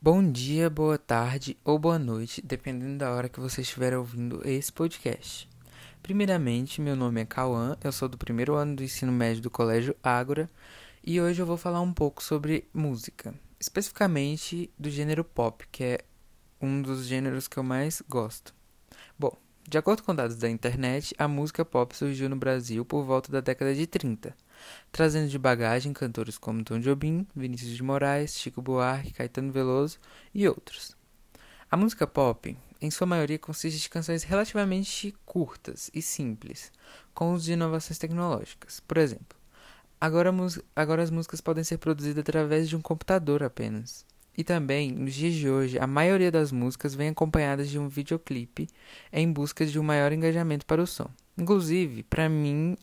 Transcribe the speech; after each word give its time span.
Bom 0.00 0.30
dia, 0.30 0.70
boa 0.70 0.96
tarde 0.96 1.58
ou 1.64 1.76
boa 1.76 1.98
noite, 1.98 2.40
dependendo 2.40 2.98
da 2.98 3.10
hora 3.10 3.28
que 3.28 3.40
você 3.40 3.62
estiver 3.62 3.98
ouvindo 3.98 4.40
esse 4.48 4.72
podcast. 4.72 5.48
Primeiramente, 6.00 6.80
meu 6.80 6.94
nome 6.94 7.20
é 7.20 7.24
Cauã, 7.24 7.76
eu 7.82 7.90
sou 7.90 8.08
do 8.08 8.16
primeiro 8.16 8.54
ano 8.54 8.76
do 8.76 8.84
ensino 8.84 9.10
médio 9.10 9.42
do 9.42 9.50
Colégio 9.50 9.96
Ágora 10.00 10.48
e 11.04 11.20
hoje 11.20 11.42
eu 11.42 11.46
vou 11.46 11.56
falar 11.56 11.80
um 11.80 11.92
pouco 11.92 12.22
sobre 12.22 12.68
música, 12.72 13.34
especificamente 13.58 14.70
do 14.78 14.88
gênero 14.88 15.24
pop, 15.24 15.66
que 15.72 15.82
é 15.82 15.98
um 16.60 16.80
dos 16.80 17.04
gêneros 17.04 17.48
que 17.48 17.56
eu 17.56 17.64
mais 17.64 18.00
gosto. 18.08 18.54
Bom, 19.18 19.36
de 19.68 19.78
acordo 19.78 20.04
com 20.04 20.14
dados 20.14 20.36
da 20.36 20.48
internet, 20.48 21.12
a 21.18 21.26
música 21.26 21.64
pop 21.64 21.96
surgiu 21.96 22.28
no 22.28 22.36
Brasil 22.36 22.84
por 22.84 23.02
volta 23.02 23.32
da 23.32 23.40
década 23.40 23.74
de 23.74 23.84
30 23.84 24.32
trazendo 24.90 25.28
de 25.28 25.38
bagagem 25.38 25.92
cantores 25.92 26.38
como 26.38 26.64
Tom 26.64 26.78
Jobim, 26.78 27.26
Vinícius 27.34 27.76
de 27.76 27.82
Moraes, 27.82 28.34
Chico 28.38 28.62
Buarque, 28.62 29.12
Caetano 29.12 29.52
Veloso 29.52 29.98
e 30.34 30.48
outros. 30.48 30.96
A 31.70 31.76
música 31.76 32.06
pop, 32.06 32.56
em 32.80 32.90
sua 32.90 33.06
maioria, 33.06 33.38
consiste 33.38 33.80
de 33.80 33.90
canções 33.90 34.22
relativamente 34.22 35.14
curtas 35.26 35.90
e 35.92 36.00
simples, 36.00 36.72
com 37.12 37.34
uso 37.34 37.44
de 37.44 37.52
inovações 37.52 37.98
tecnológicas. 37.98 38.80
Por 38.80 38.96
exemplo, 38.98 39.36
agora, 40.00 40.32
agora 40.74 41.02
as 41.02 41.10
músicas 41.10 41.40
podem 41.40 41.64
ser 41.64 41.78
produzidas 41.78 42.20
através 42.20 42.68
de 42.68 42.76
um 42.76 42.80
computador 42.80 43.42
apenas. 43.42 44.06
E 44.38 44.44
também, 44.44 44.92
nos 44.92 45.14
dias 45.14 45.34
de 45.34 45.50
hoje, 45.50 45.80
a 45.80 45.86
maioria 45.86 46.30
das 46.30 46.52
músicas 46.52 46.94
vem 46.94 47.08
acompanhadas 47.08 47.68
de 47.68 47.76
um 47.76 47.88
videoclipe 47.88 48.68
em 49.12 49.32
busca 49.32 49.66
de 49.66 49.80
um 49.80 49.82
maior 49.82 50.12
engajamento 50.12 50.64
para 50.64 50.80
o 50.80 50.86
som. 50.86 51.10
Inclusive, 51.36 52.04
para 52.04 52.28
mim, 52.28 52.76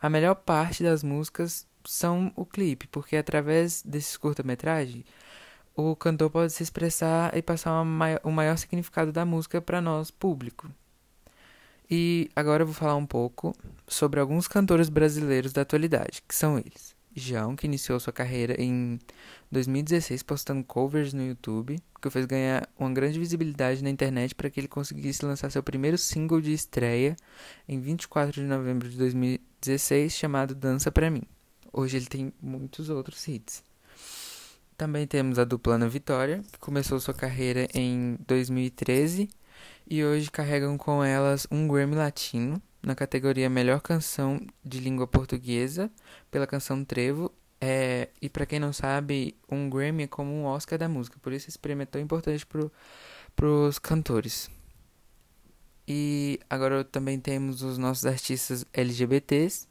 a 0.00 0.08
melhor 0.08 0.34
parte 0.34 0.82
das 0.82 1.02
músicas 1.02 1.66
são 1.84 2.32
o 2.36 2.44
clipe, 2.44 2.86
porque 2.88 3.16
através 3.16 3.82
desses 3.82 4.16
curta-metragem 4.16 5.04
o 5.74 5.96
cantor 5.96 6.30
pode 6.30 6.52
se 6.52 6.62
expressar 6.62 7.36
e 7.36 7.42
passar 7.42 7.82
o 8.22 8.30
maior 8.30 8.56
significado 8.58 9.12
da 9.12 9.24
música 9.24 9.60
para 9.60 9.80
nós, 9.80 10.10
público. 10.10 10.70
E 11.90 12.30
agora 12.36 12.62
eu 12.62 12.66
vou 12.66 12.74
falar 12.74 12.96
um 12.96 13.06
pouco 13.06 13.54
sobre 13.88 14.20
alguns 14.20 14.46
cantores 14.46 14.88
brasileiros 14.88 15.52
da 15.52 15.62
atualidade, 15.62 16.22
que 16.26 16.34
são 16.34 16.58
eles. 16.58 16.94
João, 17.14 17.56
que 17.56 17.66
iniciou 17.66 17.98
sua 17.98 18.12
carreira 18.12 18.54
em 18.60 18.98
2016 19.50 20.22
postando 20.22 20.62
covers 20.62 21.12
no 21.12 21.26
YouTube, 21.26 21.80
que 22.00 22.06
o 22.06 22.10
fez 22.10 22.24
ganhar 22.24 22.68
uma 22.78 22.92
grande 22.92 23.18
visibilidade 23.18 23.82
na 23.82 23.90
internet 23.90 24.34
para 24.34 24.48
que 24.48 24.60
ele 24.60 24.68
conseguisse 24.68 25.24
lançar 25.24 25.50
seu 25.50 25.62
primeiro 25.62 25.98
single 25.98 26.40
de 26.40 26.52
estreia 26.52 27.16
em 27.68 27.80
24 27.80 28.40
de 28.40 28.46
novembro 28.46 28.88
de 28.88 28.96
2016, 29.60 30.12
chamado 30.14 30.54
Dança 30.54 30.90
Pra 30.90 31.10
Mim. 31.10 31.22
Hoje 31.72 31.98
ele 31.98 32.06
tem 32.06 32.32
muitos 32.40 32.88
outros 32.88 33.26
hits. 33.28 33.62
Também 34.76 35.06
temos 35.06 35.38
a 35.38 35.44
dupla 35.44 35.74
Ana 35.74 35.88
Vitória, 35.88 36.42
que 36.50 36.58
começou 36.58 36.98
sua 36.98 37.12
carreira 37.12 37.68
em 37.74 38.16
2013 38.26 39.28
e 39.86 40.02
hoje 40.02 40.30
carregam 40.30 40.78
com 40.78 41.04
elas 41.04 41.46
um 41.50 41.68
Grammy 41.68 41.94
Latino 41.94 42.60
na 42.82 42.94
categoria 42.94 43.50
Melhor 43.50 43.82
Canção 43.82 44.40
de 44.64 44.80
Língua 44.80 45.06
Portuguesa 45.06 45.90
pela 46.30 46.46
canção 46.46 46.82
Trevo. 46.82 47.30
É, 47.60 48.08
e 48.22 48.30
para 48.30 48.46
quem 48.46 48.58
não 48.58 48.72
sabe, 48.72 49.36
um 49.50 49.68
Grammy 49.68 50.04
é 50.04 50.06
como 50.06 50.32
um 50.32 50.46
Oscar 50.46 50.78
da 50.78 50.88
música, 50.88 51.18
por 51.20 51.34
isso 51.34 51.50
esse 51.50 51.58
prêmio 51.58 51.82
é 51.82 51.86
tão 51.86 52.00
importante 52.00 52.46
para 52.46 53.46
os 53.46 53.78
cantores. 53.78 54.48
E 55.92 56.38
agora 56.48 56.84
também 56.84 57.18
temos 57.18 57.62
os 57.62 57.76
nossos 57.76 58.06
artistas 58.06 58.64
LGBTs, 58.72 59.66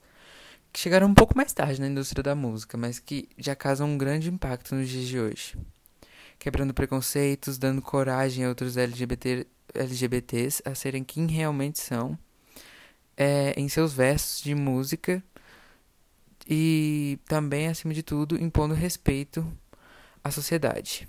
que 0.70 0.78
chegaram 0.78 1.08
um 1.08 1.14
pouco 1.14 1.34
mais 1.34 1.54
tarde 1.54 1.80
na 1.80 1.88
indústria 1.88 2.22
da 2.22 2.36
música, 2.36 2.78
mas 2.78 3.00
que 3.00 3.30
já 3.38 3.56
causam 3.56 3.88
um 3.88 3.98
grande 3.98 4.30
impacto 4.30 4.76
nos 4.76 4.90
dias 4.90 5.08
de 5.08 5.18
hoje. 5.18 5.58
Quebrando 6.38 6.74
preconceitos, 6.74 7.58
dando 7.58 7.82
coragem 7.82 8.44
a 8.44 8.50
outros 8.50 8.76
LGBT, 8.76 9.48
LGBTs 9.74 10.62
a 10.66 10.76
serem 10.76 11.06
quem 11.06 11.26
realmente 11.26 11.80
são 11.80 12.20
é, 13.16 13.54
em 13.56 13.70
seus 13.70 13.94
versos 13.94 14.42
de 14.42 14.54
música 14.54 15.24
e 16.46 17.18
também, 17.30 17.70
acima 17.70 17.94
de 17.94 18.04
tudo, 18.04 18.36
impondo 18.44 18.74
respeito 18.74 19.50
à 20.22 20.30
sociedade. 20.32 21.08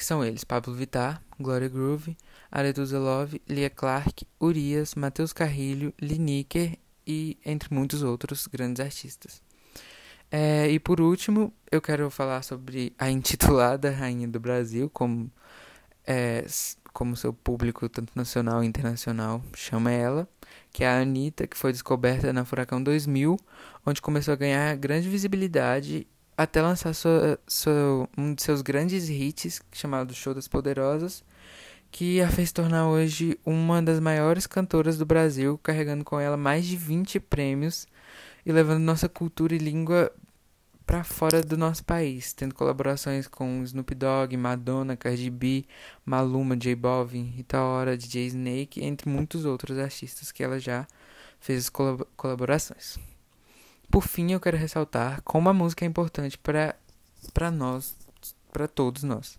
Que 0.00 0.06
são 0.06 0.24
eles: 0.24 0.44
Pablo 0.44 0.72
Vittar, 0.72 1.22
Gloria 1.38 1.68
Groove, 1.68 2.16
Aretusa 2.50 2.98
Love, 2.98 3.42
Lia 3.46 3.68
Clark, 3.68 4.26
Urias, 4.40 4.94
Matheus 4.94 5.30
Carrilho, 5.30 5.92
Lineker 6.00 6.78
e 7.06 7.36
entre 7.44 7.68
muitos 7.70 8.02
outros 8.02 8.46
grandes 8.46 8.82
artistas. 8.82 9.42
É, 10.30 10.70
e 10.70 10.80
por 10.80 11.02
último, 11.02 11.52
eu 11.70 11.82
quero 11.82 12.08
falar 12.08 12.42
sobre 12.42 12.94
a 12.98 13.10
intitulada 13.10 13.90
Rainha 13.90 14.26
do 14.26 14.40
Brasil, 14.40 14.88
como, 14.88 15.30
é, 16.06 16.46
como 16.94 17.14
seu 17.14 17.34
público, 17.34 17.86
tanto 17.86 18.10
nacional 18.16 18.64
e 18.64 18.66
internacional, 18.66 19.42
chama 19.54 19.90
ela 19.90 20.26
que 20.72 20.82
é 20.82 20.88
a 20.88 21.00
Anitta, 21.00 21.46
que 21.46 21.58
foi 21.58 21.72
descoberta 21.72 22.32
na 22.32 22.46
Furacão 22.46 22.82
2000, 22.82 23.36
onde 23.84 24.00
começou 24.00 24.32
a 24.32 24.36
ganhar 24.36 24.74
grande 24.76 25.10
visibilidade 25.10 26.06
até 26.42 26.62
lançar 26.62 26.94
sua, 26.94 27.38
sua, 27.46 28.08
um 28.16 28.34
de 28.34 28.42
seus 28.42 28.62
grandes 28.62 29.10
hits, 29.10 29.60
chamado 29.72 30.14
Show 30.14 30.32
das 30.32 30.48
Poderosas, 30.48 31.22
que 31.90 32.20
a 32.22 32.30
fez 32.30 32.50
tornar 32.50 32.88
hoje 32.88 33.38
uma 33.44 33.82
das 33.82 34.00
maiores 34.00 34.46
cantoras 34.46 34.96
do 34.96 35.04
Brasil, 35.04 35.58
carregando 35.62 36.02
com 36.02 36.18
ela 36.18 36.38
mais 36.38 36.64
de 36.64 36.76
20 36.76 37.20
prêmios 37.20 37.86
e 38.46 38.52
levando 38.52 38.80
nossa 38.80 39.06
cultura 39.06 39.54
e 39.54 39.58
língua 39.58 40.10
para 40.86 41.04
fora 41.04 41.42
do 41.42 41.58
nosso 41.58 41.84
país, 41.84 42.32
tendo 42.32 42.54
colaborações 42.54 43.28
com 43.28 43.62
Snoop 43.62 43.94
Dogg, 43.94 44.34
Madonna, 44.36 44.96
Cardi 44.96 45.28
B, 45.28 45.64
Maluma, 46.06 46.56
J 46.56 46.74
Balvin, 46.74 47.24
Rita 47.24 47.60
Ora, 47.60 47.98
DJ 47.98 48.28
Snake, 48.28 48.82
entre 48.82 49.10
muitos 49.10 49.44
outros 49.44 49.78
artistas 49.78 50.32
que 50.32 50.42
ela 50.42 50.58
já 50.58 50.86
fez 51.38 51.68
colab 51.68 52.04
colaborações. 52.16 52.98
Por 53.90 54.06
fim, 54.06 54.30
eu 54.30 54.40
quero 54.40 54.56
ressaltar 54.56 55.20
como 55.22 55.48
a 55.48 55.52
música 55.52 55.84
é 55.84 55.88
importante 55.88 56.38
para 56.38 57.50
nós, 57.50 57.96
para 58.52 58.68
todos 58.68 59.02
nós. 59.02 59.38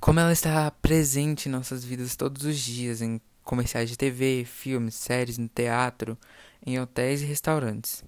Como 0.00 0.18
ela 0.18 0.32
está 0.32 0.70
presente 0.70 1.48
em 1.48 1.52
nossas 1.52 1.84
vidas 1.84 2.16
todos 2.16 2.44
os 2.44 2.58
dias, 2.58 3.00
em 3.00 3.20
comerciais 3.44 3.88
de 3.90 3.96
TV, 3.96 4.44
filmes, 4.44 4.94
séries, 4.96 5.38
no 5.38 5.48
teatro, 5.48 6.18
em 6.66 6.80
hotéis 6.80 7.22
e 7.22 7.26
restaurantes. 7.26 8.02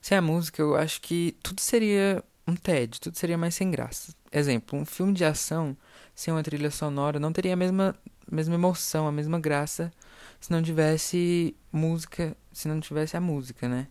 Sem 0.00 0.16
a 0.16 0.22
música, 0.22 0.62
eu 0.62 0.76
acho 0.76 1.00
que 1.00 1.36
tudo 1.42 1.60
seria 1.60 2.22
um 2.46 2.54
tédio, 2.54 3.00
tudo 3.00 3.16
seria 3.16 3.36
mais 3.36 3.54
sem 3.54 3.70
graça. 3.70 4.14
Exemplo, 4.30 4.78
um 4.78 4.84
filme 4.84 5.12
de 5.12 5.24
ação 5.24 5.76
sem 6.14 6.32
uma 6.32 6.42
trilha 6.42 6.70
sonora 6.70 7.18
não 7.18 7.32
teria 7.32 7.54
a 7.54 7.56
mesma, 7.56 7.94
mesma 8.30 8.54
emoção, 8.54 9.08
a 9.08 9.12
mesma 9.12 9.40
graça 9.40 9.92
se 10.40 10.50
não 10.50 10.62
tivesse 10.62 11.56
música, 11.72 12.36
se 12.52 12.68
não 12.68 12.80
tivesse 12.80 13.16
a 13.16 13.20
música, 13.20 13.68
né? 13.68 13.88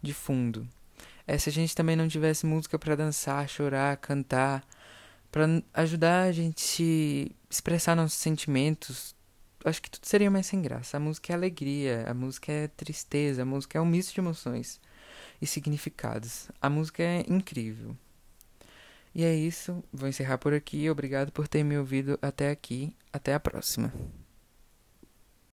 De 0.00 0.14
fundo. 0.14 0.68
É, 1.26 1.36
se 1.36 1.50
a 1.50 1.52
gente 1.52 1.74
também 1.74 1.96
não 1.96 2.08
tivesse 2.08 2.46
música 2.46 2.78
para 2.78 2.96
dançar, 2.96 3.48
chorar, 3.48 3.96
cantar, 3.98 4.66
para 5.30 5.46
ajudar 5.74 6.22
a 6.22 6.32
gente 6.32 7.30
expressar 7.50 7.94
nossos 7.94 8.18
sentimentos, 8.18 9.14
acho 9.64 9.82
que 9.82 9.90
tudo 9.90 10.06
seria 10.06 10.30
mais 10.30 10.46
sem 10.46 10.62
graça. 10.62 10.96
A 10.96 11.00
música 11.00 11.32
é 11.32 11.36
alegria, 11.36 12.04
a 12.08 12.14
música 12.14 12.50
é 12.52 12.68
tristeza, 12.68 13.42
a 13.42 13.44
música 13.44 13.78
é 13.78 13.80
um 13.80 13.86
misto 13.86 14.14
de 14.14 14.20
emoções 14.20 14.80
e 15.40 15.46
significados. 15.46 16.48
A 16.60 16.70
música 16.70 17.02
é 17.02 17.24
incrível. 17.28 17.96
E 19.14 19.24
é 19.24 19.34
isso, 19.34 19.82
vou 19.92 20.08
encerrar 20.08 20.38
por 20.38 20.54
aqui. 20.54 20.88
Obrigado 20.88 21.32
por 21.32 21.48
ter 21.48 21.64
me 21.64 21.76
ouvido 21.76 22.18
até 22.22 22.50
aqui. 22.50 22.94
Até 23.12 23.34
a 23.34 23.40
próxima. 23.40 23.92